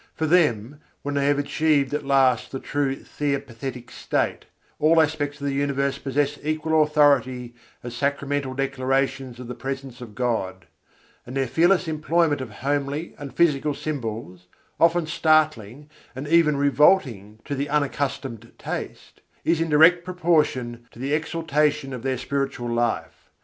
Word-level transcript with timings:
For 0.15 0.25
them, 0.25 0.79
when 1.03 1.13
they 1.13 1.27
have 1.27 1.37
achieved 1.37 1.93
at 1.93 2.03
last 2.03 2.49
the 2.51 2.59
true 2.59 2.95
theopathetic 2.95 3.91
state, 3.91 4.45
all 4.79 4.99
aspects 4.99 5.39
of 5.39 5.45
the 5.45 5.53
universe 5.53 5.99
possess 5.99 6.39
equal 6.41 6.81
authority 6.81 7.53
as 7.83 7.93
sacramental 7.95 8.55
declarations 8.55 9.39
of 9.39 9.47
the 9.47 9.53
Presence 9.53 10.01
of 10.01 10.15
God; 10.15 10.65
and 11.23 11.37
their 11.37 11.45
fearless 11.45 11.87
employment 11.87 12.41
of 12.41 12.49
homely 12.49 13.13
and 13.19 13.31
physical 13.37 13.75
symbols 13.75 14.47
often 14.79 15.05
startling 15.05 15.87
and 16.15 16.27
even 16.27 16.57
revolting 16.57 17.37
to 17.45 17.53
the 17.53 17.69
unaccustomed 17.69 18.53
taste 18.57 19.21
is 19.43 19.61
in 19.61 19.69
direct 19.69 20.03
proportion 20.03 20.87
to 20.89 20.97
the 20.97 21.13
exaltation 21.13 21.93
of 21.93 22.01
their 22.01 22.17
spiritual 22.17 22.73
life. 22.73 23.29